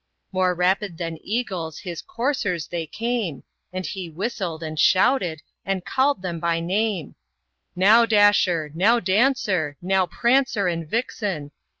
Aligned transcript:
More 0.31 0.55
rapid 0.55 0.97
than 0.97 1.19
eagles 1.23 1.77
his 1.77 2.01
coursers 2.01 2.65
they 2.69 2.87
came, 2.87 3.43
And 3.71 3.85
he 3.85 4.09
whistled, 4.09 4.63
and 4.63 4.79
shouted, 4.79 5.43
and 5.63 5.85
called 5.85 6.23
them 6.23 6.39
by 6.39 6.59
name; 6.59 7.13
"Now, 7.75 8.07
Dasher! 8.07 8.71
now, 8.73 8.99
Dancer! 8.99 9.77
now, 9.79 10.07
Prancer 10.07 10.67
and 10.67 10.87
Vixen! 10.89 11.51